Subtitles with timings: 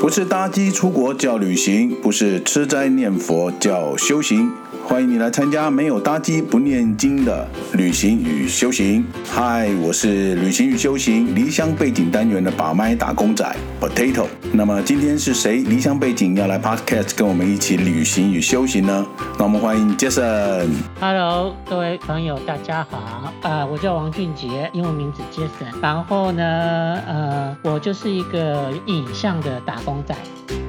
[0.00, 4.50] 不是搭机出国叫旅行，不是吃斋念佛叫修行。
[4.82, 9.06] 欢迎你来参加没有搭机不念经的旅行与修行。
[9.28, 13.44] 嗨，我是旅行与修行离乡背景单元的把麦打工仔
[13.78, 14.26] Potato。
[14.52, 19.06] 那么今天是谁离乡背景要来 Podcast 跟我们一起旅行与修行呢？
[19.38, 20.66] 那我们欢迎 Jason。
[20.98, 23.32] Hello，各位朋友，大家好。
[23.42, 25.80] 啊、我叫王俊杰，英文名字 Jason。
[25.80, 30.14] 然后呢，呃，我就是一个影像的打工仔。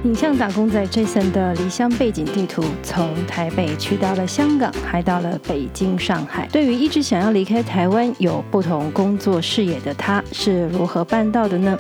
[0.04, 6.48] 影像打工仔 Jason 的离乡背景地图，从台北去到了香港，还到了北京、上海。
[6.52, 11.78] 对于一直想要离开台湾、有不同工作视野的他，是如何办到的呢？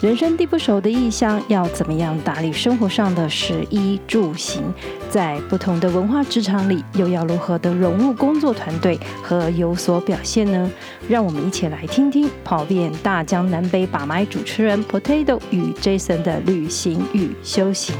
[0.00, 4.62] 人生地不熟的异乡，要怎么样打理生活上的食衣住行？
[5.10, 10.70] 在不同的文化职场里，又要如何的融入工作团队和有所表现呢？
[11.08, 17.94] 让我们一起来听听跑遍大江南北把脉主持人 Potato 与 Jason 的旅行与修行。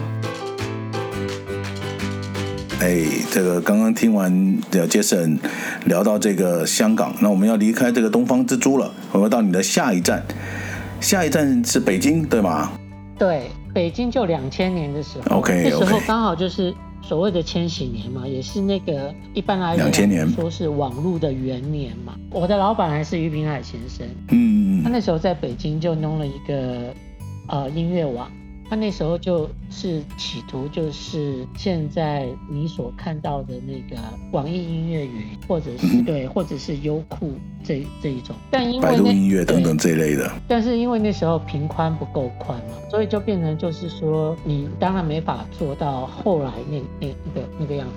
[2.81, 5.39] 哎，这个刚刚听完的 Jason
[5.87, 10.23] 聊到这个香港，那我们要离开这个东方之珠了，我们要到你的下一站，
[11.01, 12.73] 下一站是北京，对吗？
[13.19, 22.15] 对，北京就两千年的时候，OK，那时候刚好就是所谓的千禧年嘛，也是那个一般来两千年说是网络的元年嘛。
[22.31, 26.93] 我的老板还是于平海先生，嗯，他那时候在北京就弄了一个
[27.49, 28.31] 呃音乐网。
[28.75, 47.95] 他那时候就是企图，就是现在你所看到的那个网易音乐云，或者是对，或者是优酷这这一种，但因为百度音乐等等这一类的，但是因为那时候频宽不够宽嘛，所以就变成就是说，你当然没法做到后来那那那个那个样子。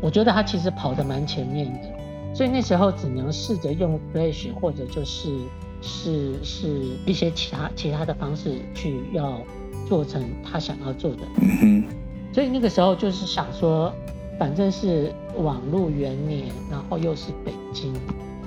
[0.00, 5.28] 我觉得他其实跑得蛮前面的，所以那时候只能试着用 Flash 或者就是
[5.82, 6.68] 是是
[7.04, 9.36] 一些其他其他的方式去要。
[9.90, 11.84] 做成他想要做的，嗯哼，
[12.32, 13.92] 所以那个时候就是想说，
[14.38, 17.92] 反正是网络元年，然后又是北京，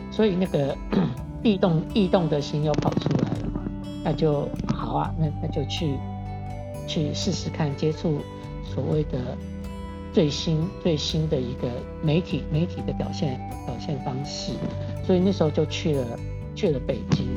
[0.09, 0.73] 所以那个
[1.43, 3.61] 异动异动的心又跑出来了嘛，
[4.05, 5.97] 那就好啊，那那就去
[6.87, 8.19] 去试试看，接触
[8.63, 9.37] 所谓的
[10.13, 11.67] 最新最新的一个
[12.01, 14.53] 媒体媒体的表现表现方式，
[15.05, 16.05] 所以那时候就去了
[16.55, 17.27] 去了北京。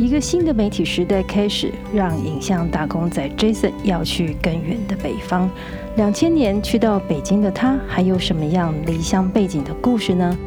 [0.00, 5.50] 一个新的媒体时代开始，让影像打工仔 Jason 要去更远的北方。
[5.96, 10.38] 两千年去到北京的他，还有什么样离乡背景的故事呢？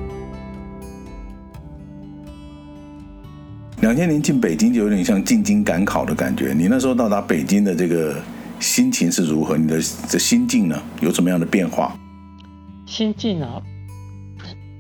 [3.82, 6.52] 两千年进北京就有点像进京赶考的感觉。
[6.52, 8.16] 你那时候到达北京的这个
[8.60, 9.56] 心情是如何？
[9.56, 10.82] 你的的心境呢？
[11.00, 11.96] 有什么样的变化？
[12.88, 13.62] 心境啊，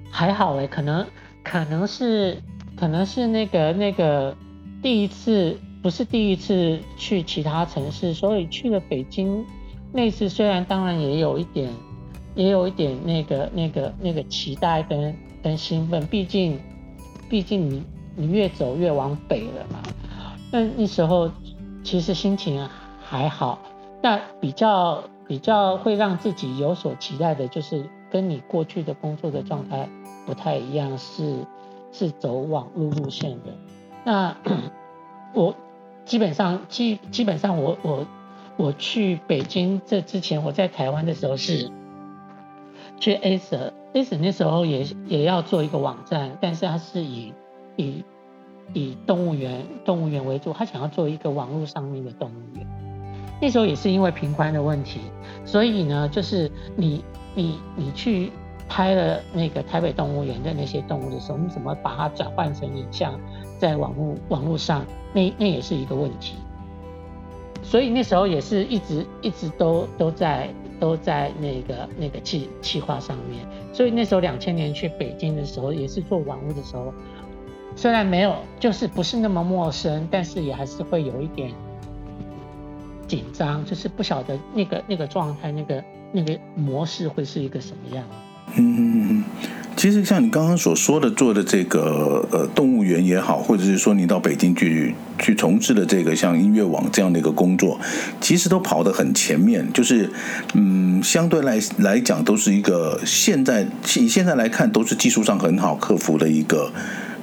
[0.10, 1.06] 还好哎，可能
[1.44, 2.42] 可能是
[2.76, 4.36] 可能是那个那个。
[4.84, 9.44] 第一次不是第一次去其他城市，所以去了北京。
[9.94, 11.72] 那次虽然当然也有一点，
[12.36, 16.60] 也有一点那个那个那个期待跟跟兴奋，毕竟
[17.30, 17.84] 毕竟你
[18.16, 19.82] 你越走越往北了嘛。
[20.52, 21.32] 但那时候
[21.84, 22.68] 其实心情
[23.02, 23.60] 还好，
[24.02, 29.88] 那比较比较会让自己有所期待的，就是跟你过去的工作的状态
[30.26, 31.36] 不太一样，是
[31.92, 33.54] 是走网路路线的。
[34.04, 34.36] 那
[35.34, 35.56] 我
[36.06, 38.06] 基本上基基本上我我
[38.58, 41.72] 我去北京这之前，我在台湾的时候是
[43.00, 47.34] 去 a c e a c e 那时候也也要做一个网站，但是它是以
[47.78, 48.04] 以
[48.74, 52.68] 以动物园动物园为主，他想要做一个网络上面的动物园。
[53.42, 55.00] 那时候也是因为频宽的问题，
[55.46, 57.04] 所以呢，就是你
[57.36, 58.32] 你你去
[58.70, 63.20] 拍了那个台北动物园的那些动物的时候，你怎么把它转换成影像？
[63.64, 66.36] 在网络网络上，那那也是一个问题，
[67.64, 70.50] 所以那时候也是一直一直都都在
[70.82, 76.94] 都在那个那个企企划上面，所以那时候两千年去北京的时候，也是做网络的时候，
[77.74, 81.50] 虽然没有就是不是那么陌生，但是也还是会有一点
[83.08, 85.82] 紧张，就是不晓得那个那个状态，那个
[86.12, 88.06] 那个模式会是一个什么样。
[88.56, 89.24] 嗯。
[89.76, 97.80] 其实像你刚刚所说的做的这个呃动物园也好，或者是说你到北京去去从事的这个像音乐网这样的一个工作，
[98.22, 100.12] 其实都跑得很前面，就是
[100.54, 103.68] 嗯相对来来讲都是一个现在
[103.98, 106.72] 以现在来看都是技术上很好克服的一个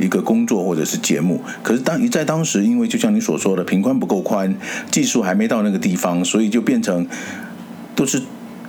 [0.00, 1.40] 一个工作或者是节目。
[1.62, 4.52] 可是当你在当时，因为就像你所说的频宽不够宽，
[4.90, 7.06] 技术还没到那个地方，所以就变成
[7.94, 8.20] 都是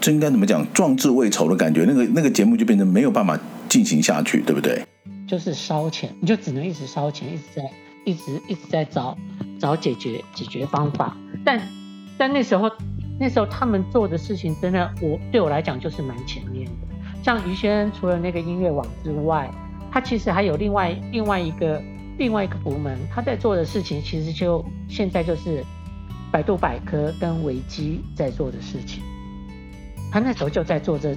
[0.02, 3.40] 这应该怎么讲壮志未酬的感觉，那个那个节目就变成没有办法。
[3.72, 4.84] 进行下去，对不对？
[5.26, 7.64] 就是烧钱，你就只能一直烧钱，一直在，
[8.04, 9.18] 一直一直在找
[9.58, 11.16] 找解决解决方法。
[11.46, 11.62] 但
[12.18, 12.70] 但那时候
[13.18, 16.72] 那时候他们做的事情，真的我对我来讲就是蛮前面的。
[17.24, 19.50] 像于先生除了那个音乐网之外，
[19.90, 21.82] 他其实还有另外另外一个
[22.18, 25.64] 另外一个部门，他在做的事情其实就现在就是
[26.30, 29.02] 百度百科跟维基在做的事情。
[30.12, 31.16] 他那时候就在做这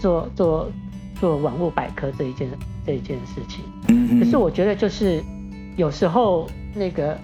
[0.00, 0.72] 做做
[1.20, 2.48] 做网络百科这一件
[2.86, 4.18] 这一件事情。
[4.18, 5.22] 可是我觉得就是
[5.76, 7.18] 有时候那个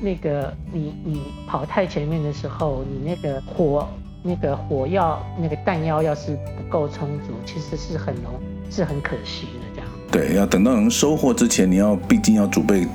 [0.00, 3.86] 那个你你跑太前面的时候，你那个火
[4.22, 8.32] 那个火药那个弹药要是不够充足，其实是很容
[8.70, 9.88] 是很可惜的这样。
[10.10, 12.86] 对，要等到能收获之前，你要毕竟要准备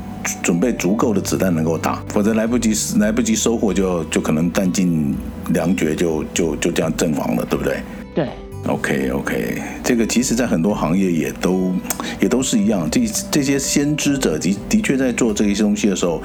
[0.41, 5.15] 准备足够的子弹能够打，否则来不及来不及收获就就可能弹尽
[5.49, 7.81] 粮绝就，就就就这样阵亡了，对不对？
[8.15, 8.27] 对。
[8.67, 11.73] OK OK，这个其实，在很多行业也都
[12.19, 12.89] 也都是一样。
[12.91, 13.01] 这
[13.31, 16.21] 这些先知者的的确在做这些东西的时候，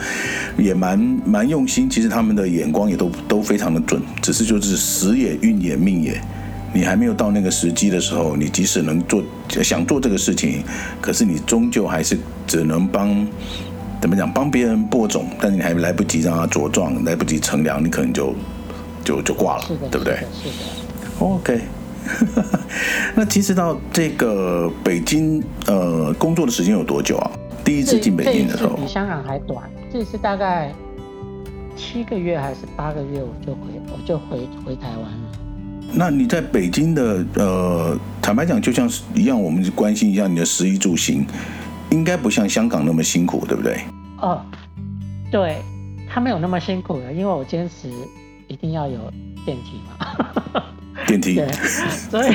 [0.58, 1.88] 也蛮蛮用心。
[1.88, 6.20] 其实他们的眼光也都都非常的准，只是就是时也运也命也。
[6.74, 9.22] 你还没有到那个时机的时候，你即使能做
[9.62, 10.64] 想做这个事情，
[11.00, 12.18] 可是你终究还是
[12.48, 13.24] 只能帮
[14.04, 18.34] 怎么讲帮别人播种，但是你还来不及让它茁壮，来不及乘凉，你可能就
[19.02, 20.16] 就就挂了，对不对？
[20.16, 20.28] 是的。
[20.42, 21.60] 是的 OK。
[23.16, 27.30] 那其实到这个北京呃工作的时间有多久啊？
[27.64, 30.70] 第一次进北京的时候，比香港还短，这次大概
[31.74, 33.60] 七个月还是八个月，我就回
[33.90, 35.88] 我就回回台湾了。
[35.94, 41.26] 那你在北京的呃，坦白讲，就像是一样，我们关心一下你的食衣住行，
[41.88, 43.78] 应该不像香港那么辛苦，对不对？
[44.24, 44.42] 哦，
[45.30, 45.60] 对，
[46.08, 47.90] 他没有那么辛苦了，因为我坚持
[48.48, 48.98] 一定要有
[49.44, 50.64] 电梯嘛。
[51.06, 51.46] 电梯，对，
[52.08, 52.32] 所以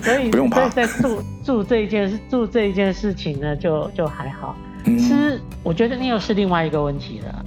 [0.00, 0.66] 所以不用怕。
[0.70, 4.56] 在住住这一件事，住这一件事情呢，就就还好。
[4.98, 7.44] 吃，我觉得那又是另外一个问题了。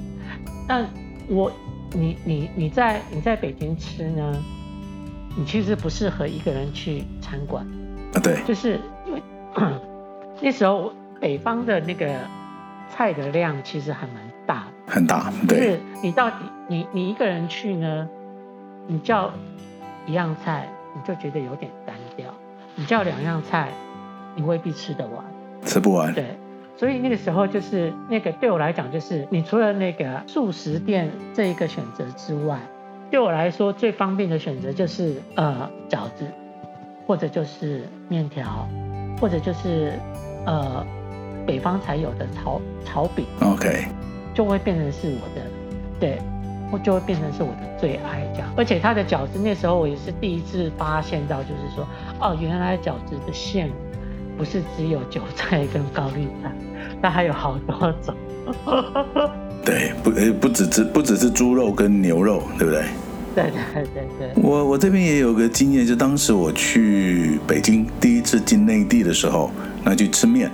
[0.68, 0.88] 但
[1.28, 1.52] 我，
[1.94, 4.44] 你你你在你在北京吃呢，
[5.36, 7.66] 你其实不适合一个人去餐馆
[8.14, 8.22] 啊。
[8.22, 9.24] 对，就是因为
[10.40, 12.06] 那时候北方的那个
[12.96, 15.34] 菜的量其实还蛮大的，很大。
[15.48, 16.36] 对，就是你到底
[16.68, 18.08] 你你一个人去呢，
[18.88, 19.32] 你叫。
[20.06, 22.26] 一样菜你就觉得有点单调，
[22.76, 23.70] 你叫两样菜，
[24.36, 25.24] 你未必吃得完，
[25.62, 26.14] 吃不完。
[26.14, 26.26] 对，
[26.76, 32.60] 所以那个时候就是那个对我来讲，就是你除了那个素食店这一个选择之外，
[33.10, 36.28] 对我来说最方便的选择就是呃饺子，
[37.08, 38.68] 或者就是面条，
[39.22, 39.94] 或者就是
[40.46, 40.86] 呃
[41.46, 43.26] 北方才有的炒炒饼。
[43.42, 43.86] OK，
[44.34, 45.48] 就会变成是我的
[46.00, 46.18] 对。
[46.72, 51.88] 我就会变成是我的最爱这样，而且它的饺子那时候我也是第一次发现到，就是说，
[52.20, 53.70] 哦，原来饺子的馅
[54.36, 56.52] 不是只有韭菜跟高丽菜，
[57.00, 58.16] 它还有好多种。
[59.64, 60.10] 对，不，
[60.42, 62.86] 不只是不只是猪肉跟牛肉，对不对？
[63.36, 64.44] 对对对对。
[64.44, 69.52] 我我这边也有个经验，就当时我去北京第一次进内地的时候，
[69.84, 70.50] 那去吃面，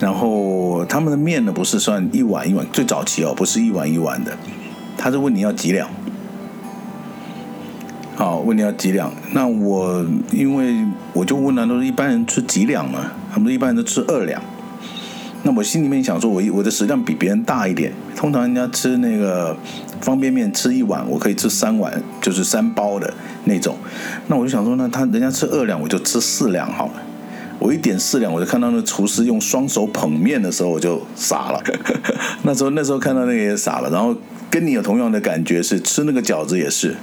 [0.00, 4.36] 然后他们的面呢不是算一碗一碗，最早期哦，不是一碗一碗的。
[4.96, 5.88] 他是问你要几两？
[8.14, 9.12] 好，问你要几两？
[9.32, 13.12] 那我因为我就问他，都是一般人吃几两嘛？
[13.32, 14.42] 他们一般人都吃二两。
[15.44, 17.92] 那我心里面想说，我我的食量比别人大一点。
[18.16, 19.56] 通常人家吃那个
[20.00, 23.14] 方便面吃一碗，我可以吃三碗，就是三包的
[23.44, 23.76] 那种。
[24.26, 26.94] 那我就想说，那他人家吃二两，我就吃四两好了。
[27.58, 31.62] 我一点四两，我就看到那厨师用双手捧面的时候，我就傻了。
[32.42, 34.14] 那时候那时候看到那个也傻了，然后。
[34.50, 36.96] 跟你有同样的感觉是吃那个饺子也是，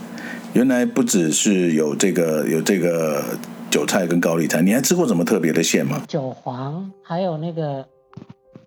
[0.53, 3.23] 原来不只是有这个有这个
[3.69, 6.01] 韭菜跟高丽菜，你还吃过什么特别的馅吗？
[6.07, 7.85] 韭黄，还有那个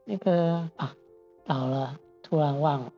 [0.04, 0.92] 那个啊，
[1.46, 1.92] 老了
[2.22, 2.92] 突然忘了。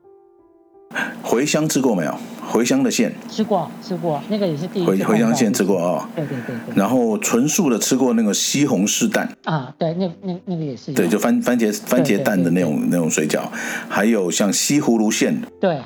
[1.23, 2.15] 茴香吃过没有？
[2.51, 4.91] 茴香的馅吃过，吃过，那个也是第一次。
[4.91, 6.09] 茴茴香馅吃过啊、哦？
[6.17, 6.75] 对对对对。
[6.75, 10.93] 然后纯素的吃过那个西红柿蛋啊，对，那那那个也是。
[10.93, 13.43] 对，就番番茄番茄蛋的那种那种水饺，
[13.89, 15.41] 还有像西葫芦馅。
[15.61, 15.79] 对，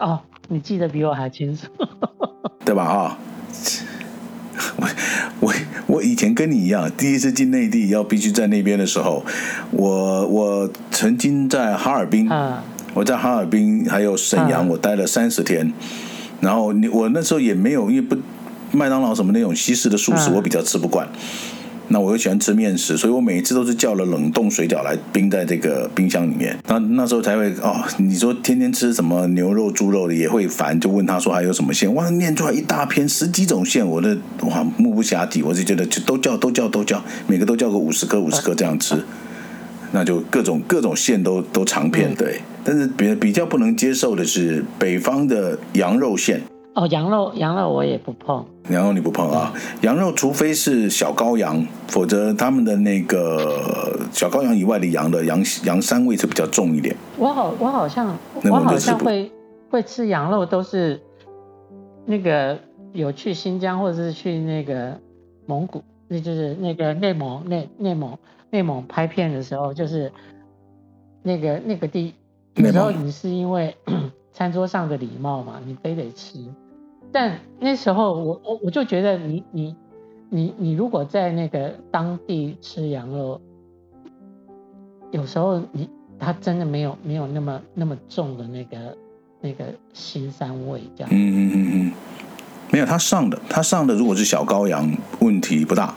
[0.00, 1.66] 哦，你记得比我还清楚，
[2.62, 2.84] 对吧？
[2.84, 3.16] 啊、哦，
[4.76, 4.88] 我
[5.40, 5.54] 我
[5.86, 9.24] 我以前跟你一样，第一次进内地要必须在那边的时候，
[9.70, 12.28] 我我曾经在哈尔滨。
[12.30, 12.62] 啊
[12.94, 15.72] 我在哈尔滨还有沈阳，我待了三十天，啊、
[16.40, 18.16] 然后你我那时候也没有，因为不
[18.70, 21.06] 麦当劳什么那种西式的素食，我比较吃不惯。
[21.06, 21.12] 啊、
[21.88, 26.56] 那我又喜欢吃面食，所以我每一次都是叫了冷冻水饺来冰在这个冰箱里面。
[26.68, 31.92] 那那时候才会哦，你说天天吃什么牛肉、猪肉的也会烦，就问他说还有什么馅？
[31.94, 39.02] 哇，念出来一大篇十几种馅，我的哇目不暇底，我就觉得就都叫都叫都叫，每个都叫个五十颗五十颗这样吃。
[39.92, 42.40] 那就各种各种馅都都尝遍，对。
[42.64, 46.40] 但是比比较不能接受的是北方的羊肉馅。
[46.74, 48.42] 哦，羊肉羊肉我也不碰。
[48.70, 49.52] 羊肉你不碰啊？
[49.82, 56.96] 羊肉除非是小羔羊，否则他们的那个小羔羊以外的羊的羊羊膻味是比较重一点。
[57.18, 59.30] 我好我好像我好像会
[59.68, 60.98] 会吃羊肉，都是
[62.06, 62.58] 那个
[62.92, 64.98] 有去新疆或者是去那个
[65.44, 68.16] 蒙古，那就是那个内蒙内内蒙
[68.52, 70.12] 内蒙拍片的时候，就是
[71.22, 72.14] 那个那个地
[72.54, 73.74] 有时候你是因为
[74.32, 76.38] 餐桌上的礼貌嘛，你非得吃。
[77.10, 79.76] 但那时候我我我就觉得你你
[80.28, 83.40] 你你如果在那个当地吃羊肉，
[85.10, 88.96] 有时候你它真的没有没有那么那么重的那个
[89.40, 91.10] 那个腥膻味这样。
[91.10, 91.92] 嗯嗯嗯嗯，
[92.70, 94.90] 没有，他上的他上的如果是小羔羊
[95.20, 95.94] 问题不大，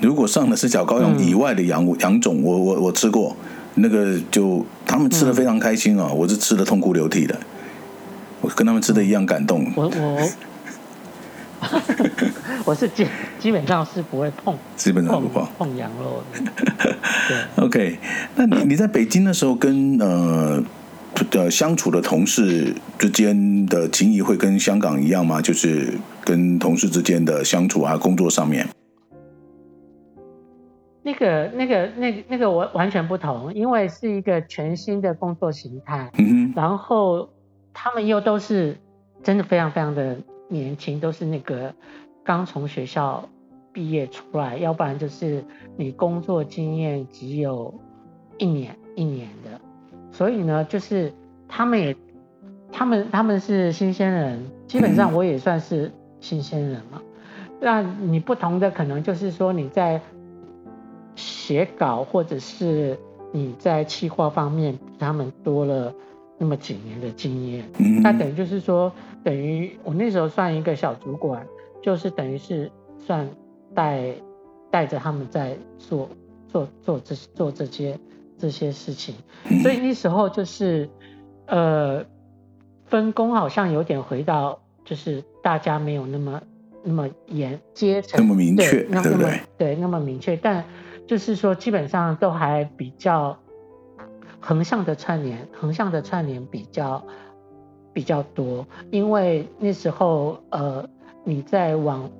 [0.00, 3.36] 如果上的是小羔羊以外的羊、嗯、羊种，我我我吃过，
[3.76, 7.38] 那个就他们吃的非常开心啊，嗯、我是吃的痛哭流涕的。
[8.40, 9.66] 我跟他们吃的一样感动。
[9.74, 10.28] 我我
[12.66, 13.06] 我是基
[13.40, 16.52] 基本上是不会碰，基本上不碰碰羊肉的。
[17.28, 17.98] 对，OK，
[18.36, 20.62] 那你你在北京的时候跟呃
[21.30, 25.40] 的相处的同事之间的情谊会跟香港一样吗？
[25.40, 28.68] 就是跟同事之间的相处啊，工作上面。
[31.04, 36.10] 那个那个那个那个我完全不同，因为是一个全新的工作形态。
[36.56, 37.28] 然后。
[37.76, 38.76] 他们又都是
[39.24, 40.16] 真的非常非常的
[40.48, 41.74] 年轻，都是那个
[42.22, 43.28] 刚从学校
[43.72, 45.44] 毕业出来，要不然就是
[45.76, 47.74] 你工作经验只有
[48.38, 49.60] 一年一年的，
[50.12, 51.12] 所以呢，就是
[51.48, 51.96] 他们也
[52.70, 57.02] 他们他们是新鲜人，基本上我也算是新鲜人嘛。
[57.60, 60.00] 那你不同的可能就是说你在
[61.16, 62.98] 写稿或者是
[63.32, 65.94] 你在企划方面比他们多了。
[66.36, 67.64] 那么几年的经验，
[68.02, 68.92] 那等于就是说，
[69.22, 71.46] 等于我那时候算一个小主管，
[71.80, 72.68] 就是等于是
[72.98, 73.26] 算
[73.72, 74.12] 带
[74.68, 76.10] 带着他们在做
[76.48, 77.96] 做做这做这些
[78.36, 79.14] 这些事情，
[79.62, 80.90] 所以那时候就是
[81.46, 82.04] 呃
[82.86, 86.42] 分工好像有点回到就是大家没有那么
[86.82, 89.40] 那么严阶层那么明确，对，不对？
[89.56, 90.64] 对，那么明确，但
[91.06, 93.36] 就是说基本上都还比较。
[94.46, 97.02] 横向的串联，横向的串联比较
[97.94, 100.86] 比较多，因为那时候呃
[101.24, 102.10] 你在网，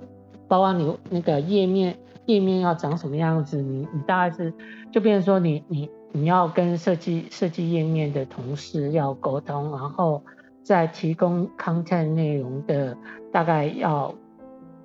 [0.48, 4.54] 包括你那个页面页面要长什么样子，你你大概是
[4.90, 10.24] 就变成说你你你要跟设计设计页面的同事要沟通，然后
[10.62, 12.96] 再提供 content 内容的
[13.30, 14.14] 大概要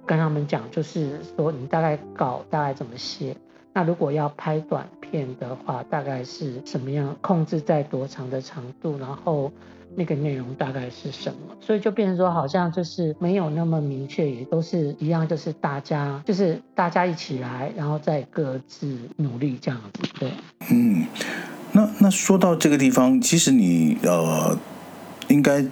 [0.05, 3.33] 跟他们讲，就是说你大概稿大概怎么写。
[3.73, 7.15] 那如果要拍短片的话，大概是什么样？
[7.21, 8.97] 控制在多长的长度？
[8.97, 9.51] 然后
[9.95, 11.55] 那个内容大概是什么？
[11.61, 20.09] 所以就变成说，好像就是没有那么明确，也都是一样，就是大家就是大家一起来，然后再各自努力这样子。
[20.19, 20.31] 对，
[20.71, 21.05] 嗯，
[21.71, 24.57] 那那说到这个地方，其实你呃
[25.27, 25.63] 应该。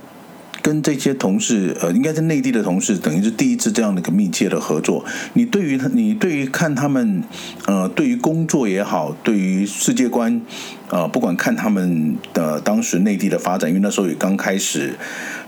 [0.68, 5.06] 跟这些同事，呃，应该是内地的同事，等于是第一次这样的一个密切的合作。
[5.32, 7.24] 你对于他你对于看他们，
[7.66, 10.42] 呃，对于工作也好，对于世界观，
[10.90, 14.94] 呃，不管看他们的当时内地的发展，因为那时候也刚开始，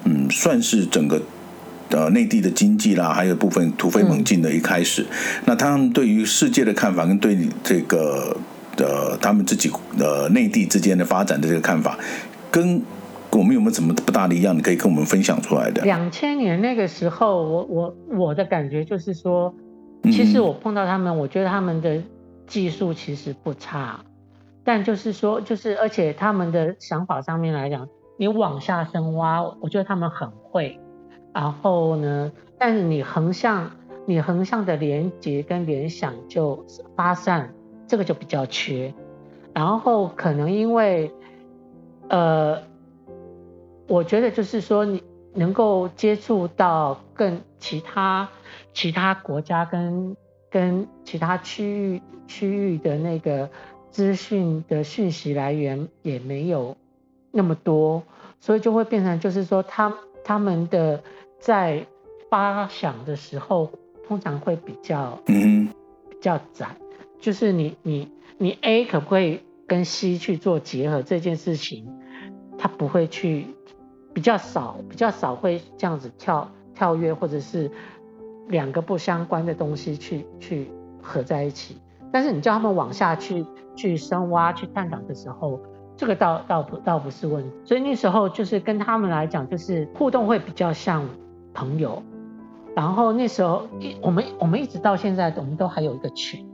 [0.06, 1.22] 嗯，算是整个
[1.90, 5.06] 呃内地的经济啦，还有部分突飞猛进的一开始。
[5.44, 8.38] 那他们对于世界的看法，跟对这个
[8.78, 12.00] 呃他们自己呃内地之间的发展的这个看法，
[12.50, 12.82] 跟。
[13.32, 14.58] 我们有没有什么不大的一样？
[14.58, 15.84] 你可以跟我们分享出来的。
[15.84, 19.54] 两千年那个时候，我我我的感觉就是说，
[20.04, 22.02] 其实我碰到他们，我觉得他们的
[22.48, 24.00] 技术其实不差，
[24.64, 30.78] 但就是说，就是而且他们的想法上面来讲，你往下深挖，我觉得他们很会。
[31.34, 33.72] 然后呢，但是你横向，
[34.06, 37.54] 你横向的连接跟联想就发散，
[37.88, 38.94] 这个就比较缺。
[39.54, 41.10] 然后可能因为，
[42.10, 42.68] 呃。
[43.90, 45.04] 我觉得就是说，你
[45.34, 48.30] 能够接触到更其他
[48.72, 50.16] 其他国家跟
[50.52, 53.50] 跟其他区域区域的那个
[53.90, 56.78] 资讯的讯息来源也没有
[57.32, 58.04] 那么多，
[58.40, 59.92] 所以就会变成就是说，他
[60.24, 61.02] 他们的
[61.40, 61.88] 在
[62.30, 63.72] 发想的时候，
[64.08, 65.68] 通常会比较嗯
[66.12, 66.78] 比较窄，
[67.20, 71.88] 就是你你你 A 可不可以跟 C 去做结合这件事情，
[72.56, 73.48] 他不会去。
[74.20, 76.46] 比较少，比较少会这样子跳
[76.76, 77.72] 跳跃，或者是
[78.50, 80.70] 两个不相关的东西去去
[81.02, 81.78] 合在一起。
[82.12, 83.46] 但是你叫他们往下去
[83.78, 85.58] 去深挖、去探讨的时候，
[85.96, 87.50] 这个倒倒不倒不是问题。
[87.64, 91.08] 所以那时候就是跟他们来讲，就是互动会比较像
[91.54, 92.04] 朋友。
[92.76, 93.70] 然后那时候
[94.02, 96.46] 我们我们一直到现在，我们都还有一个群，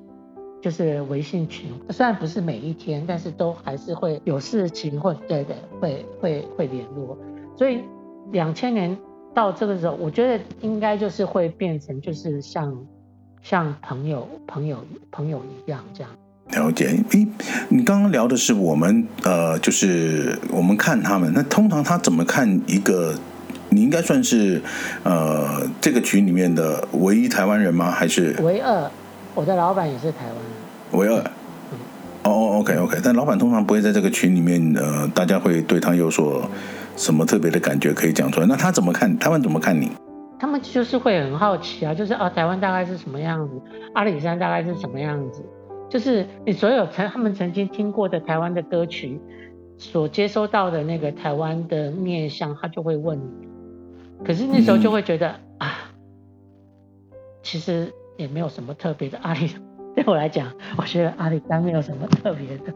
[0.62, 1.72] 就是微信群。
[1.90, 7.18] 虽然不是每一天，但是都还是会有事情或对对会会会联络。
[7.58, 7.84] 所以
[8.32, 8.98] 两千年
[9.34, 12.76] 到这个时候，我觉得应该就是会变成就是像。
[13.44, 16.10] 像朋友、朋友、朋友一样这样
[16.50, 16.88] 了解。
[17.12, 17.28] 诶，
[17.70, 23.14] 你刚刚聊的是我们呃，就是我们看他们，那通常他怎么看一个？
[23.70, 24.60] 你应该算是
[25.04, 27.92] 呃这个群里面的唯一台湾人吗？
[27.92, 28.90] 还是唯二？
[29.36, 31.00] 我的老板也是台湾人。
[31.00, 31.32] 唯二。
[32.26, 32.98] 哦哦，OK OK。
[33.04, 36.50] 但老板通常不会在这个群里面，呃，大家会对他有所
[36.98, 38.48] 什么特别的感觉可以讲出来。
[38.48, 39.18] 那他怎么看？
[39.18, 39.92] 台湾怎么看你？
[40.38, 43.62] 他们就是会很好奇啊，就是啊，台湾大概是什么样子，
[43.94, 45.42] 阿里山大概是什么样子，
[45.90, 49.20] 就是你所有曾他们曾经听过的台湾的歌曲，
[49.78, 53.48] 所接收到的那个台湾的面相，他就会问你。
[54.26, 55.74] 可是那时候就会觉得、嗯、啊，
[57.44, 59.18] 其实也没有什么特别的。
[59.22, 59.50] 阿里
[59.96, 60.48] 对我来讲，
[60.78, 62.74] 我觉得阿里山没有什么特别的，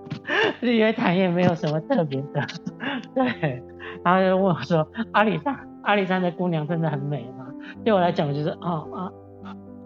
[0.62, 2.42] 日月潭也没有什么特别的。
[3.14, 3.62] 对，
[4.04, 7.46] 然后就问我说，阿里山阿里山的姑娘真的很美吗？
[7.84, 9.12] 对我来讲，我就是哦啊，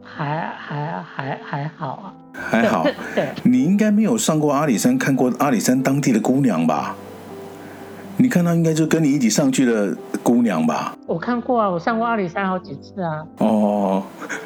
[0.04, 2.84] 还还还还好啊，还好。
[2.84, 6.96] 对，对你应该没有上过阿里山，看过阿里山当地的姑娘吧？
[8.34, 10.98] 你看到应该就跟你一起上去的姑娘吧？
[11.06, 13.24] 我看过啊，我上过阿里山好几次啊。
[13.38, 14.02] 哦，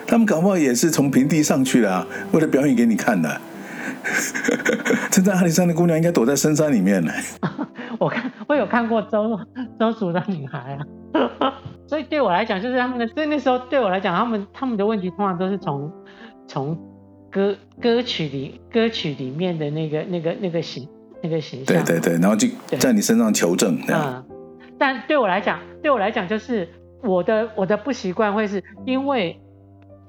[0.06, 3.40] 他们搞不好也是从平地上去的啊，为了表演给你看的。
[5.10, 7.14] 真正阿里山的姑娘应该躲在深山里面呢。
[7.98, 9.40] 我看我有看过周
[9.80, 10.78] 周族的女孩
[11.14, 11.54] 啊。
[11.88, 15.90] 所以对我来讲，就是他们的，所以那时候对我来讲，他们他们的问题通常都是从
[16.46, 16.78] 从
[17.32, 20.86] 歌歌曲里歌曲里面的那个那个那个形
[21.28, 22.48] 那个形象，对对对，然后就
[22.80, 23.78] 在你身上求证。
[23.90, 24.24] 嗯，
[24.78, 26.68] 但对我来讲，对我来讲，就是
[27.04, 29.40] 我的我的不习惯会是因为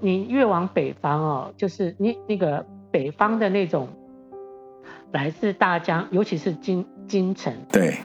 [0.01, 3.89] 你越往北方哦，就是你那个北方的那种
[5.13, 7.97] 来自大江，尤其是京京城，对，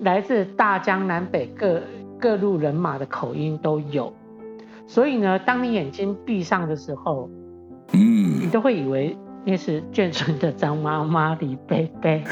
[0.00, 1.80] 来自大江南北各。
[2.22, 4.12] 各路人马的口音都有，
[4.86, 7.30] 所以呢，当你眼睛闭上的时候，
[7.94, 12.22] 嗯，你都会以为那是眷村的张妈妈、李贝贝。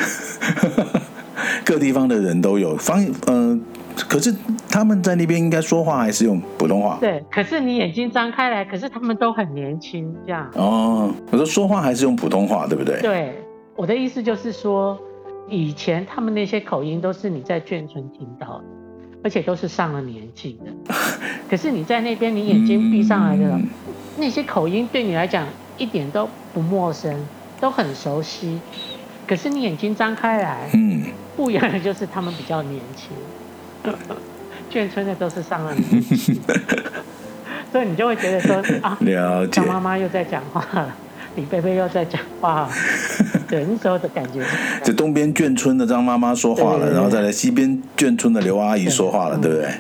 [1.64, 3.60] 各地方的人都有方，嗯、
[3.96, 4.34] 呃，可是
[4.68, 6.98] 他们在那边应该说话还是用普通话。
[7.00, 10.50] 对，可是你眼睛张开来，可是他们都很年轻，这样。
[10.54, 13.00] 哦，我说说话还是用普通话，对不对？
[13.00, 13.34] 对，
[13.76, 14.98] 我的意思就是说，
[15.48, 18.64] 以前他们那些口音都是你在眷村听到的。
[19.20, 20.94] 而且都是上了年纪的，
[21.50, 23.66] 可是你在那边，你眼睛闭上来的、嗯、
[24.16, 25.44] 那些口音对你来讲
[25.78, 27.14] 一点都不陌生，
[27.60, 28.60] 都很熟悉。
[29.26, 31.04] 可是你眼睛张开来，嗯，
[31.36, 33.92] 不一样的就是他们比较年轻，
[34.70, 36.40] 眷村的都是上了年纪，
[37.72, 40.94] 所以你就会觉得说啊，了解，张妈妈又在讲话了。
[41.36, 42.68] 李贝贝又在讲话，
[43.46, 44.44] 对，那时候的感觉。
[44.82, 49.70] 这东边眷村的张妈妈说话了，然后再来西边眷村的刘阿姨说话了，对，对不对？
[49.70, 49.78] 嗯，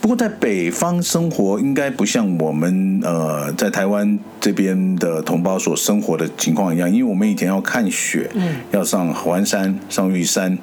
[0.00, 10.56] 不过在北方生活应该不像我们呃在台湾这边的同胞所生活的情况一样，因为我们以前要看雪，嗯，要上环山、上玉山，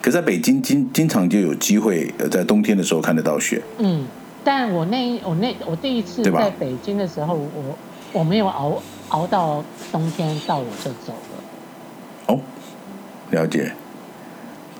[0.00, 4.06] 可在北京经经常就有机会在冬天的时候看得到雪，嗯。
[4.48, 7.76] 但我那我那我第一次在北京的时候，我
[8.12, 12.32] 我没有熬熬到冬天到我就走了。
[12.34, 12.40] 哦，
[13.32, 13.72] 了解。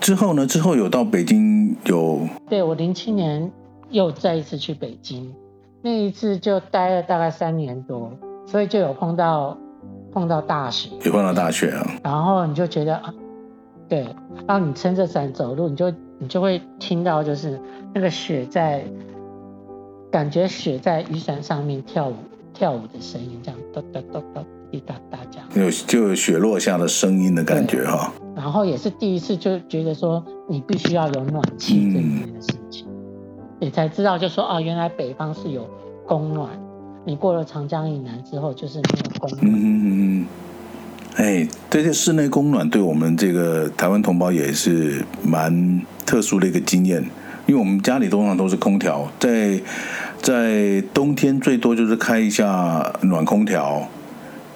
[0.06, 0.46] 之后呢？
[0.46, 2.20] 之后有到北京有？
[2.48, 3.50] 对，我零七年
[3.90, 5.34] 又再一次去北京，
[5.82, 8.12] 那一次就待了大概三年多，
[8.46, 9.58] 所以就有碰到
[10.12, 11.84] 碰到大雪，有碰到大雪啊。
[12.04, 13.12] 然后你就觉得啊，
[13.88, 14.06] 对，
[14.46, 17.60] 然后你撑着伞走路，你就你就会听到就是
[17.92, 18.84] 那个雪在。
[20.08, 22.14] 感觉雪在雨伞上面跳舞，
[22.54, 24.44] 跳舞的声音，这样哒哒哒哒
[24.76, 28.12] 滴答答这样，有就有雪落下的声音的感觉哈。
[28.34, 32.86] 然后也是第一次就觉得说，你必须要有暖气这件事情，
[33.58, 35.66] 你、嗯、才知道就说啊，原来北方是有
[36.06, 36.50] 供暖，
[37.06, 39.40] 你过了长江以南之后就是没有供暖。
[39.42, 40.26] 嗯嗯嗯。
[41.16, 47.02] 哎，这些室内供暖对我们这个台湾同胞也是蛮特殊的一个经验，
[47.46, 49.58] 因为我们家里通常都是空调，在。
[50.22, 53.86] 在冬天最多就是开一下暖空调，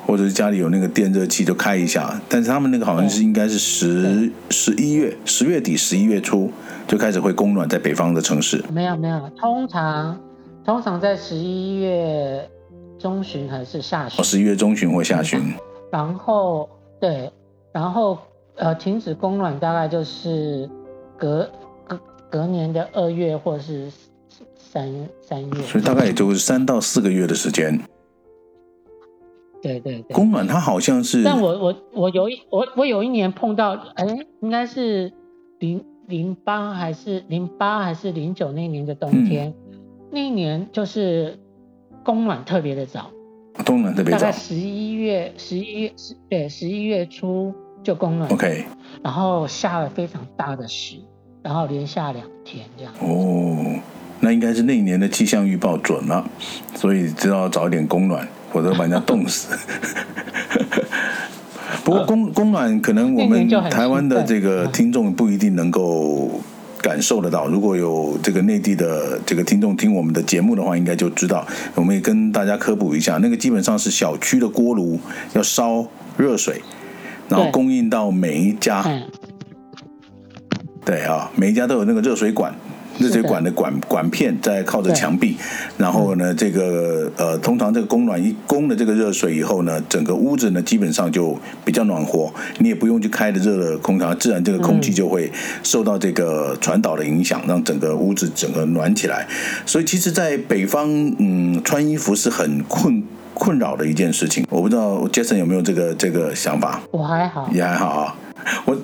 [0.07, 2.21] 或者是家里有那个电热器就开一下。
[2.29, 6.51] 但是他们那个好像是应该是十十一月十月底十一月初
[6.87, 8.65] 就开始会供暖，在北方的城市。
[8.73, 10.19] 没有没有，通常
[10.65, 12.49] 通常在十一月
[12.99, 14.21] 中旬还是下旬？
[14.21, 15.41] 哦，十一月中旬或下旬。
[15.91, 16.69] 然后
[17.01, 17.31] 对，
[17.73, 18.19] 然后
[18.57, 20.69] 呃，停止供暖大概就是
[21.17, 21.49] 隔
[21.87, 23.91] 隔隔年的二月或是
[24.57, 24.89] 三
[25.27, 25.63] 三月。
[25.63, 27.81] 所以大概也就是三到四个月的时间。
[29.63, 34.07] 对对对，供暖它好像是，但我我我有一我我有一年碰到，哎，
[34.41, 35.13] 应该是
[35.59, 39.79] 零零八还是零八还是零九那年的冬天，嗯、
[40.11, 41.39] 那一年就是
[42.03, 43.11] 供暖特别的早，
[43.67, 48.65] 供暖特别早，大概十一月十一月十对十一月初就供暖，OK，
[49.03, 50.97] 然后下了非常大的雪，
[51.43, 52.93] 然后连下两天这样。
[53.01, 53.79] 哦，
[54.21, 56.27] 那应该是那一年的气象预报准了，
[56.75, 58.27] 所以知道早一点供暖。
[58.53, 59.57] 否则把人家 冻死。
[61.85, 66.41] 不过供供暖可能我们台湾的这个听众不一定能够
[66.79, 67.47] 感受得到。
[67.47, 71.47] 如果有这个内地的这个听众听我们的节目的话，应该就知道。
[71.75, 75.01] 我们也跟大家科普一下，那个基本上是小区的锅炉
[75.33, 75.87] 要烧
[76.17, 76.61] 热水，
[77.29, 78.85] 然后供应到每一家。
[80.85, 82.55] 对啊，每一家都有那个热水管。
[83.01, 85.37] 热水管的管管片在靠着墙壁，
[85.79, 95.33] 然后呢，这个呃，通常这个供暖一供了这个热水以后呢，整个屋子呢基本上就比较暖和，你也不用去开的热的空调，自然这个空气就会
[95.63, 99.27] 受到这个传导的影响，让整个屋子整个暖起来。
[99.65, 104.47] 所以其实，在北方，嗯，穿衣服是很困困扰的一件事情。
[104.51, 106.81] 我不知道 Jason 有没有这个这个想法？
[106.91, 108.17] 我还好，也还好啊，
[108.67, 108.77] 我。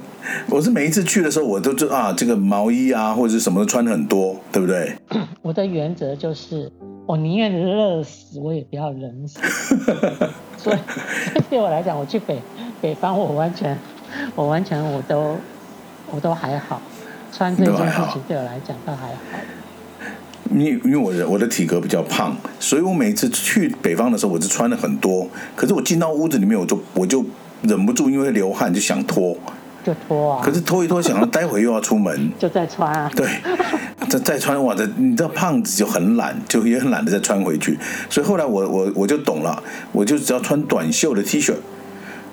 [0.49, 4.93] 我是每一次去的时候，我都知道啊，这个毛衣啊或者是什么都穿很多，对不对？
[5.41, 6.71] 我的原则就是，
[7.07, 9.39] 我宁愿热死，我也不要冷死。
[10.59, 10.77] 所以
[11.49, 12.41] 对我来讲，我去北
[12.81, 13.77] 北方，我完全，
[14.35, 15.37] 我完全我都
[16.11, 16.83] 我都还好，
[17.33, 19.21] 穿这件事情对我来讲都还好。
[20.51, 25.29] 因因为我的我的体格比较胖，所以我每次去北方的时候，我就穿的很多。
[25.55, 27.25] 可是我进到屋子里面，我就我就
[27.63, 29.37] 忍不住，因为流汗就想脱。
[29.85, 30.43] 就脱啊！
[30.45, 33.09] 可是脱一脱，想要待会又要出门， 就再穿啊。
[33.15, 33.25] 对，
[34.11, 37.79] 再再穿，哇，这你知道胖子就很懒，就也很懒得再穿回去。
[38.11, 41.55] 所以后来我我我就懂了，我就只要穿短袖的 T 恤，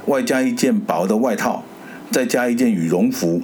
[0.07, 1.63] 外加一件薄的外套，
[2.09, 3.39] 再加一件羽绒服，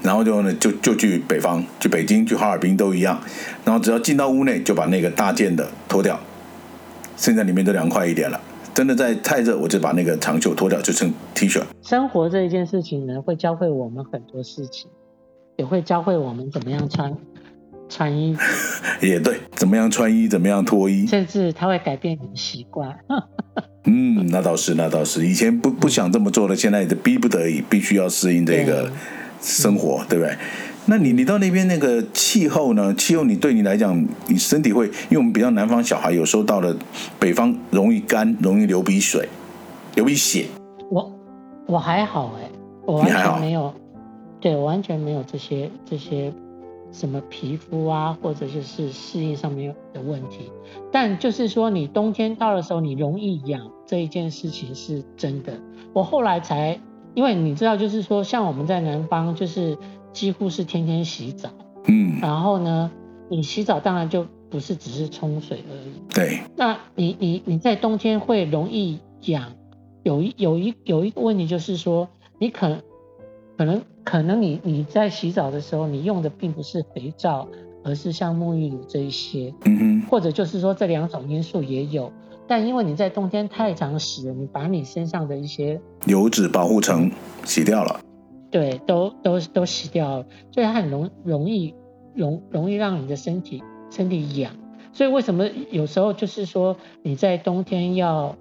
[0.00, 3.20] 然后就呢就就去北方，去北京，去哈尔滨都一样。
[3.66, 6.18] 然后只要进到屋内，就把那个大件的脱掉，
[7.14, 8.40] 现在里面都凉快一点了。
[8.80, 11.60] 真的在太热，我就把那个长袖脱掉，就剩 T 恤。
[11.82, 14.90] 生活这一件事情呢，会教会我们很多事情，
[15.58, 17.14] 也会教会我们怎么样穿
[17.90, 18.40] 穿衣服。
[19.06, 22.96] 也对，怎么样穿衣，怎么样脱衣，甚至它会改变你的习惯。
[23.84, 25.26] 嗯，那倒是，那倒是。
[25.26, 28.90] 以前不不想这么做的，现在也逼不得已，必须要适应这个
[29.42, 30.38] 生活，对，对不对？
[30.86, 32.92] 那你你到那边那个气候呢？
[32.94, 36.74] 气候你对你来讲，你身体会，因为我们比较南方小孩，有时候到了
[37.18, 39.28] 北方容易干，容易流鼻水，
[39.94, 40.46] 流鼻血。
[40.90, 41.12] 我
[41.66, 42.50] 我还好哎，
[42.86, 43.72] 我完全没有，
[44.40, 46.32] 对，我完全没有这些这些
[46.90, 50.50] 什么皮肤啊，或者就是适应上面的问题。
[50.90, 55.52] 但就是说，你冬天到的时候，你容易痒这一件事情是真的。
[55.92, 56.80] 我后来才，
[57.14, 59.78] 因为你知道，就是说，像我们在南方，就是。
[60.12, 61.50] 几乎是天天洗澡，
[61.86, 62.90] 嗯，然后呢，
[63.28, 66.40] 你洗澡当然就不是只是冲水而已，对。
[66.56, 69.52] 那你你你在冬天会容易痒，
[70.02, 72.78] 有一有一有一个问题就是说，你可
[73.56, 77.46] 可能可能你你在洗澡的时候，你用的并不是肥皂，
[77.84, 82.12] 而是像沐浴乳这一些，嗯哼，或者就是说这两种因素也有，
[82.48, 87.10] 但因为你在冬天太常洗了，你把你身上的一些油脂保护层
[87.44, 88.00] 洗掉了。
[88.50, 91.74] 对，都都都洗掉了，所以它很容容易
[92.14, 94.52] 容容易让你的身体身体痒，
[94.92, 98.36] 所以为什么有时候就是说你在冬天要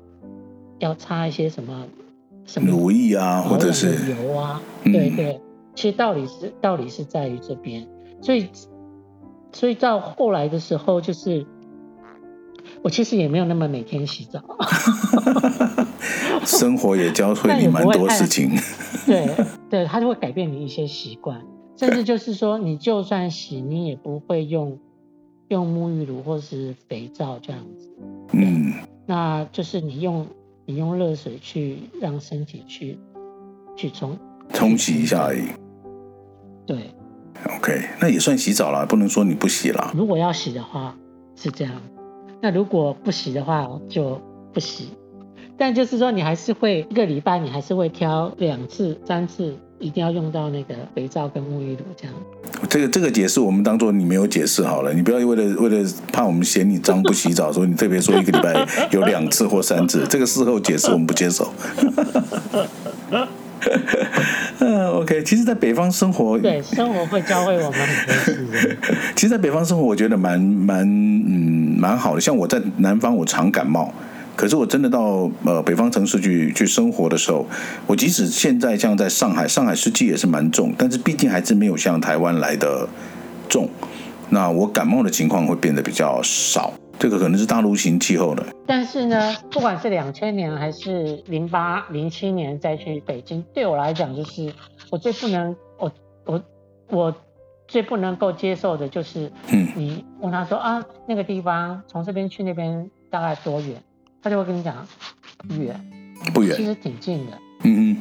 [0.79, 1.85] 要擦一些什么
[2.45, 5.39] 什么乳液啊，或者是油啊，对对，
[5.75, 7.87] 其实道理是道理是在于这边，
[8.21, 8.47] 所以
[9.51, 11.45] 所以到后来的时候，就是
[12.81, 14.41] 我其实也没有那么每天洗澡，
[16.45, 18.49] 生活也教会你蛮多事情。
[19.09, 21.41] 对 对，它就会改变你一些习惯，
[21.75, 24.77] 甚至就是说，你就算洗，你也不会用
[25.49, 27.91] 用沐浴乳或是肥皂这样子。
[28.33, 28.73] 嗯，
[29.05, 30.27] 那就是你用
[30.65, 32.99] 你用热水去让身体去
[33.75, 34.17] 去冲
[34.53, 35.41] 冲洗一下而已。
[36.65, 36.91] 对
[37.57, 39.91] ，OK，那也算洗澡了，不能说你不洗了。
[39.95, 40.95] 如果要洗的话
[41.35, 41.73] 是这样，
[42.39, 44.21] 那如果不洗的话就
[44.53, 44.89] 不洗。
[45.59, 52.15] 但就是说，你还是会一个礼拜，你还是会挑两次、三次一定要用到那个肥皂跟沐浴露这样。
[52.69, 61.51] 这个这个解释我们当做你没有解释好了，你不要为了为了怕我们嫌你脏不洗澡，所以你特别说一个礼拜有两次或三次，这个事后解释我们不接受。
[64.59, 68.77] 嗯，OK，其实，在北方生活，对生活会教会我们很多事。
[69.15, 72.21] 其实，在北方生活，我觉得蛮蛮嗯蛮好的。
[72.21, 73.93] 像我在南方，我常感冒。
[74.39, 77.45] 可是我真的到呃北方城市去去生活的时候，
[77.85, 82.87] 我即使现在像在上海，上海湿气也是蛮重，但是毕竟还是没有像台湾来的
[83.49, 83.67] 重。
[84.29, 88.41] 那我感冒的情况会变得比较少，这个可能是大陆型气候的。
[88.65, 94.53] 但是呢，不管是两千年还是零八零七年再去北京，对我来讲就是
[94.89, 95.91] 我最不能我
[96.23, 96.41] 我
[96.87, 97.15] 我
[97.67, 103.75] 最不能够接受的就是，嗯，你问他说啊那个地方从这边去那边大概多远？
[104.21, 104.75] 他就会跟你讲
[105.59, 105.79] 远，
[106.33, 107.37] 不远，其实挺近的。
[107.63, 107.97] 嗯嗯，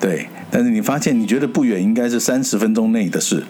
[0.00, 0.28] 对。
[0.50, 3.44] 但是你发现，你觉得不远，应该是三十分钟内的事。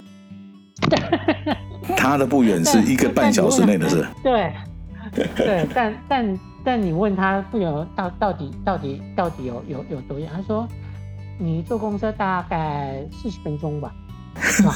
[1.97, 4.07] 他的不远是一个半小时内的事。
[4.23, 4.53] 对，
[5.37, 5.67] 对。
[5.75, 10.31] 但但但你问他不远到到底到底到底有有有多远？
[10.35, 10.69] 他说
[11.39, 13.93] 你坐公车大概四十分钟吧。
[14.65, 14.75] 哇，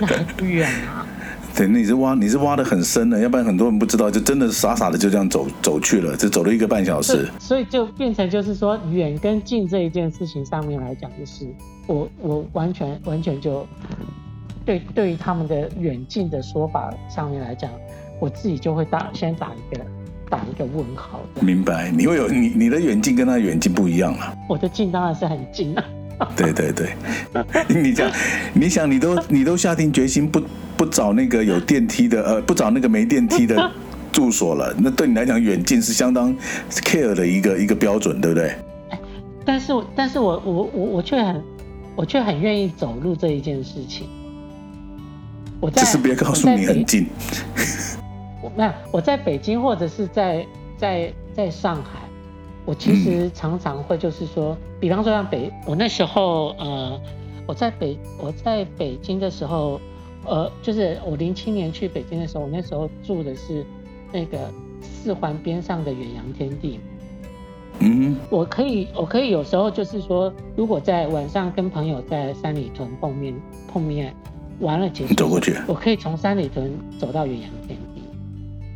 [0.00, 1.06] 那还不远啊。
[1.56, 7.28] 对，那你是挖，你是挖的很深的，要不然很多人不知道，就真的傻傻的就这样走走去了，就走了一个半小时。
[7.38, 11.46] 所以就变成就是说，远跟近这一件事情上面来讲，就是
[11.86, 13.64] 我我完全完全就
[14.64, 17.70] 对对于他们的远近的说法上面来讲，
[18.18, 19.84] 我自己就会打先打一个
[20.28, 21.20] 打一个问号。
[21.40, 21.88] 明白？
[21.92, 24.34] 你会有你你的远近跟他远近不一样啊？
[24.48, 25.84] 我的近当然是很近啊。
[26.36, 26.94] 对对对，
[27.68, 28.10] 你讲，
[28.52, 30.40] 你想，你都你都下定决心不
[30.76, 33.70] 不找那个有电梯的，呃，不找那个没电梯的
[34.12, 36.34] 住所了， 那对你来讲，远近是相当
[36.70, 38.54] care 的一个一个标准，对不对？
[39.44, 41.42] 但是，但是我我我我却很
[41.96, 44.08] 我却很愿意走路这一件事情。
[45.60, 47.06] 我在，只是别告诉你很近。
[48.40, 50.46] 我没有，我在北京或者是在
[50.78, 52.03] 在在上海。
[52.66, 56.98] 我其实常常会就是说，比方说像北，我那时候呃，
[57.46, 59.78] 我在北我在北京的时候，
[60.24, 63.62] 呃，就是我零七年去北京的时候，我那时候住的是
[64.10, 64.50] 那个
[64.80, 66.80] 四环边上的远洋天地。
[67.80, 73.34] 嗯，我可以我可以有时候就是说，如果在晚上跟朋友在三里屯碰面
[73.70, 74.14] 碰面
[74.60, 78.02] 完了结束，走过去，我可以从三里屯走到远洋天地，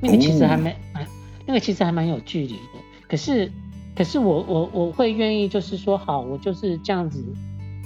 [0.02, 1.00] 那个其实还蛮、哦、
[1.46, 3.50] 那个其实还蛮有距离的，可是。
[3.98, 7.20] 可是我我我会愿意，就是说好，我就是这样子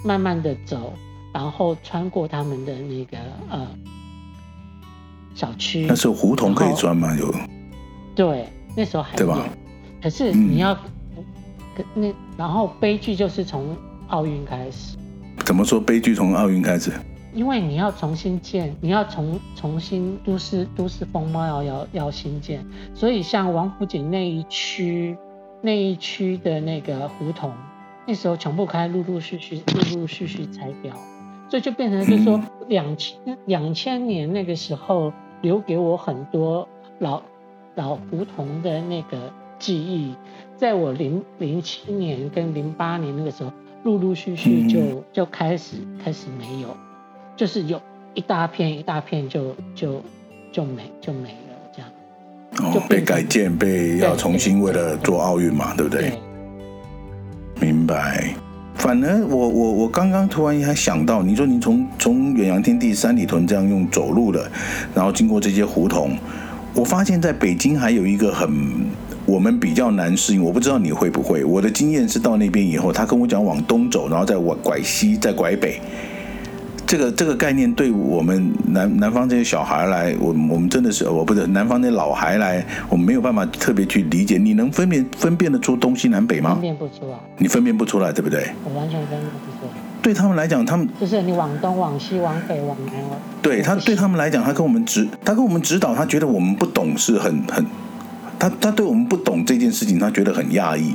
[0.05, 0.93] 慢慢的走，
[1.33, 3.17] 然后穿过他们的那个
[3.49, 3.67] 呃
[5.33, 5.87] 小区。
[5.87, 7.17] 那时候胡同可以钻吗？
[7.17, 7.33] 有。
[8.13, 8.47] 对，
[8.77, 9.17] 那时候还有。
[9.17, 9.49] 对吧？
[10.03, 10.77] 可是你要，
[11.77, 13.75] 嗯、那然后悲剧就是从
[14.09, 14.95] 奥运开始。
[15.43, 16.91] 怎么说悲剧从奥运开始？
[17.33, 25.17] 因为你要重新建，你要重重新都市都市风貌要要要新建，所以像王府井那一区。
[25.65, 27.53] 那一区的那个胡同，
[28.05, 30.93] 那时候全部开，陆陆续续、陆陆续续拆掉，
[31.49, 36.67] 所以就变成就是说两千两千年那个时候留给我很多
[36.99, 37.21] 老
[37.75, 40.13] 老胡同的那个记忆，
[40.57, 46.75] 在我零零七年跟零八年那个时候，陆陆续续就就开始开始没有，
[47.37, 47.81] 就是有
[48.13, 50.01] 一大片一大片就就
[50.51, 51.52] 就没就没了。
[52.61, 56.13] 哦，被改建，被要重新为了做奥运嘛，对不对？
[57.59, 58.33] 明白。
[58.75, 64.51] 反而我我我刚刚突然还想到，你说你从从远洋天地三里屯这样用走路的，
[64.93, 66.17] 然后经过这些胡同，
[66.73, 68.49] 我发现在北京还有一个很
[69.25, 71.45] 我们比较难适应，我不知道你会不会。
[71.45, 75.79] 我的经验是到那边以后，他跟我讲往东走，然后再往拐西，再拐北。
[76.85, 84.37] 这个这个概念对我们南南方这些小孩来，我我们真的是我不是南方那老孩来，我们没有办法特别去理解。
[84.37, 86.51] 你能分辨分辨得出东西南北吗？
[86.51, 87.17] 分辨不出来。
[87.37, 88.47] 你分辨不出来，对不对？
[88.63, 89.73] 我完全分辨不出来。
[90.01, 92.93] 对他们来讲，他们就是你往东、往西、往北、往南。
[93.41, 97.65] 对他对他们来讲，他跟我们指他跟我们指导，他觉得我们不懂是很很，
[98.37, 100.93] 他他对我们不懂这件事情，他觉得很讶异。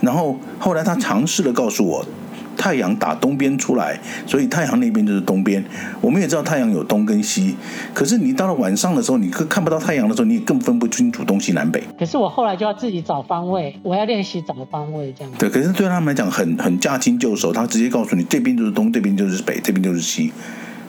[0.00, 2.06] 然后后来他尝试的告诉我。
[2.56, 5.64] 太阳打东边出来，所以太阳那边就是东边。
[6.00, 7.54] 我们也知道太阳有东跟西，
[7.92, 11.82] 可是你到了晚上的时候，你可看不到太阳的时候，你也更分不清楚东西南北。
[11.98, 15.32] 可是我后来就要自己找方位，我要练习找方位这样。
[15.38, 20.32] 对，可是对他们来讲很很驾轻就熟，他直接告诉你这边就是东，这边就是北，这边就是西。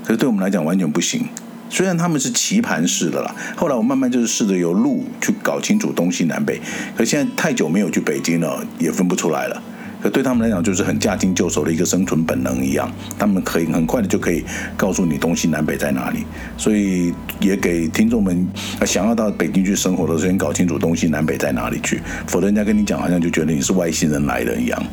[0.04, 1.26] 可是对我们来讲完全不行。
[1.68, 6.62] 虽然他们是棋盘式的啦，后来我慢慢就是试着由路去搞清楚东西南北。
[6.96, 9.62] 可现在太久没有去北京了，也分不出来了。
[10.10, 14.44] 对他们来讲就是很驾轻就熟的一个生存本能一样，他们可以很快的就可以
[14.78, 16.24] 告诉你东西南北在哪里。
[16.58, 18.48] 所以也给听众们
[18.86, 24.84] 想要到北京去生活的时候，先搞清楚东西南北在哪里去，否则人家跟你讲，好像就觉得你是外星人来的一样。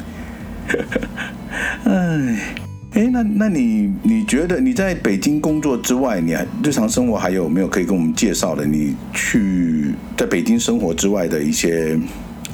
[1.85, 2.57] 哎，
[2.93, 8.65] 哎，那那你你觉得你在北京工作之外，你还日常生活还有没有可以跟我们介绍的？
[8.65, 11.99] 你去在北京生活之外的一些？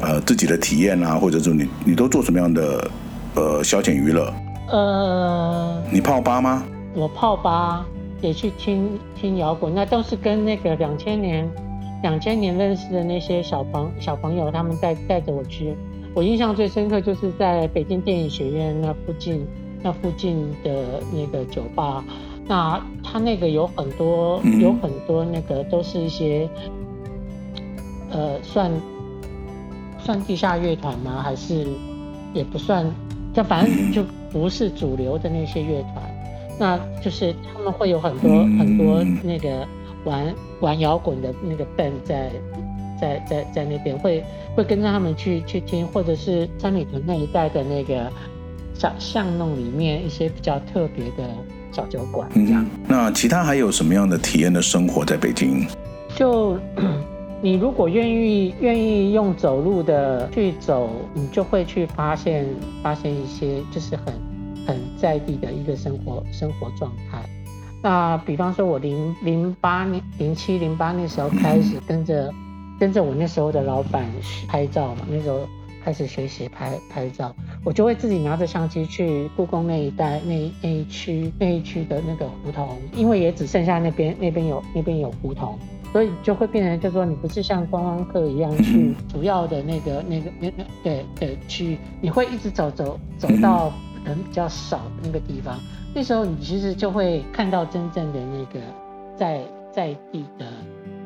[0.00, 2.88] 呃，自己的体验啊，或者说你你都做什么样的
[3.34, 4.32] 呃消遣娱乐？
[4.70, 6.64] 呃，你泡吧吗？
[6.94, 7.84] 我泡吧，
[8.20, 11.50] 也去听听摇滚，那都是跟那个两千年
[12.02, 15.74] 两千年认识的那些小朋小朋友，他们带带着我去。
[16.14, 19.44] 我印象最深刻就是在北京电影学院那附近
[19.82, 22.04] 那附近的那个酒吧，
[22.46, 26.48] 那他那个有很多、嗯、有很多那个都是一些
[28.12, 28.70] 呃算。
[30.08, 31.20] 算地下乐团吗？
[31.22, 31.66] 还是
[32.32, 32.82] 也不算？
[33.34, 36.02] 就反正就不是主流的那些乐团。
[36.58, 39.68] 那就是他们会有很多很多那个
[40.06, 42.30] 玩玩摇滚的那个 band 在
[42.98, 44.24] 在在在那边，会
[44.56, 48.10] 会跟着他们去去听，或者是三里屯那一带的那个
[48.72, 51.30] 小巷弄里面一些比较特别的
[51.70, 52.26] 小酒馆。
[52.32, 52.64] 这样。
[52.86, 55.66] 那其他还有什么样的体验的生活在北京？
[56.16, 56.58] 就。
[57.40, 62.44] 你如果愿意愿意用走路的去走，你就会去发现
[62.82, 64.12] 发现一些就是很
[64.66, 67.22] 很在地的一个生活生活状态。
[67.80, 72.34] 那比方说，我零零八年、零七、零八那时候开始 跟着
[72.80, 74.04] 跟着我那时候的老板
[74.48, 75.46] 拍照嘛，那时候
[75.84, 77.32] 开始学习拍拍照，
[77.64, 85.56] 我就会自己拿着相机去故宫那一带那那一区那一区的那个胡同，因为也只剩下那边那边有那边有胡同。
[85.92, 93.72] 所以就会变成，就是说你不是像观光客一样去主要的那个、那个、那、那对的区域，你会一直走走走到
[94.04, 95.58] 人比较少的那个地方。
[95.94, 98.60] 那时候你其实就会看到真正的那个
[99.16, 99.40] 在
[99.72, 100.46] 在地的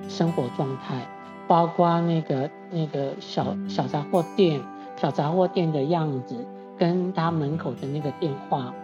[0.08, 1.06] 生活状态，
[1.46, 4.60] 包括那个那个小小杂货店、
[4.96, 6.44] 小杂货店的样子，
[6.76, 8.74] 跟他门口的那个电话，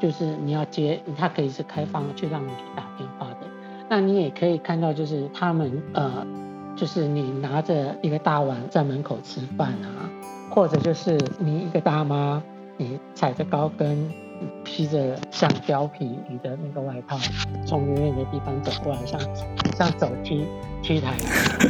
[0.00, 3.41] 就是你要接，他可以是开放的，去让你去打电话的。
[3.94, 6.26] 那你也可以看到，就是他们呃，
[6.74, 10.08] 就是你拿着一个大碗在门口吃饭啊，
[10.48, 12.42] 或者就是你一个大妈，
[12.78, 14.10] 你踩着高跟，
[14.64, 17.18] 披着像貂皮你的那个外套，
[17.66, 19.20] 从远远的地方走过来，像
[19.76, 20.46] 像走梯
[20.82, 21.18] 梯台，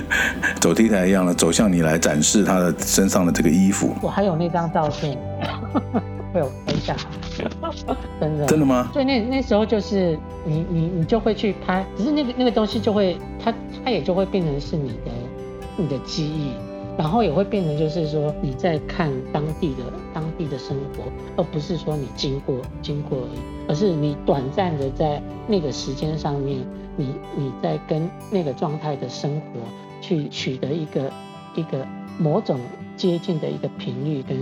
[0.63, 3.97] 走梯台一样的走向你来展示他的身上的这个衣服。
[4.01, 5.19] 我还有那张照片。
[6.33, 7.71] 被我拍下来，
[8.19, 8.89] 真的真的吗？
[8.91, 13.53] 所以那那时候就是你你你就会去拍，只是那个那个东西就会它
[13.85, 15.11] 它也就会变成是你的
[15.77, 16.51] 你的记忆，
[16.99, 21.05] 然后也会变成就是说你在看当地的当地的生活，
[21.37, 26.59] 而不是说你经过经过而已，而是你短暂的在那个时间上面，
[26.97, 29.61] 你你在跟那个状态的生活
[30.01, 31.11] 去取得一个
[31.55, 31.87] 一个
[32.19, 32.59] 某种
[32.97, 34.37] 接近的一个频率跟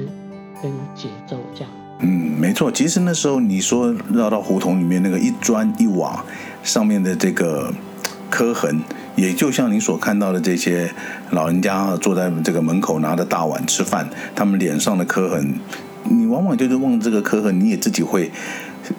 [0.62, 1.70] 跟节奏这样。
[2.02, 2.08] 嗯，
[2.38, 2.72] 没错。
[2.72, 6.24] 其实那时候你说绕到胡同里面那个一砖一瓦
[6.62, 7.72] 上面的这个
[8.30, 8.80] 磕痕，
[9.16, 10.90] 也就像你所看到的这些
[11.30, 15.54] 老人家坐在这个门口拿着大碗吃饭，他们脸上的磕痕，
[16.04, 18.30] 你往往就是望这个磕痕，你也自己会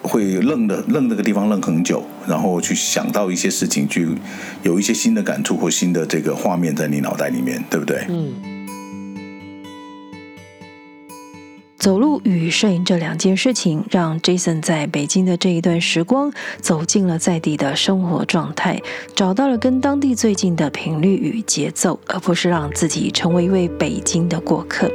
[0.02, 4.08] 会愣的愣这个地方愣很久，然后去想到一些事情，去
[4.62, 8.06] 有一些新的感触或新的这个画面在你脑袋里面，对不对？
[8.08, 8.51] 嗯。
[11.82, 18.80] 走路与摄影这两件事情，让 Jason 在北京的这一段时光走进了在地的生活状态，
[19.16, 24.88] 找到了跟当地最近的频率与节奏，而不是让自己成为一位北京的过客。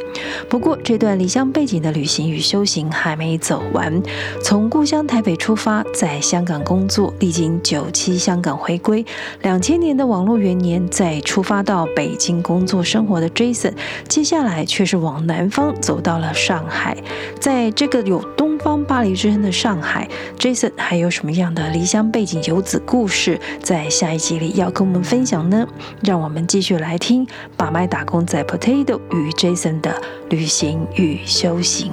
[0.47, 4.01] 不过，这段离乡背景的旅行与修行还没走完。
[4.41, 9.05] 从故乡台北出发，在香港工作，历经九七香港回归，
[9.41, 13.73] 两千年的网络元年，再出发到北京工作生活的 Jason，
[14.07, 16.76] 接下来却是往南方走到了上海。
[16.77, 16.95] 海，
[17.39, 25.67] 在这个有“东方巴黎”之称的上海，Jason 还有什么样的离乡背景游子故事，在下一集里要跟我们分享呢？
[26.03, 27.25] 让我们继续来听
[27.55, 29.99] 把麦打工仔 Potato 与 Jason 的
[30.29, 31.91] 旅行与修行。